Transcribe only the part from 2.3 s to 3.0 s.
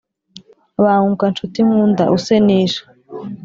n’isha,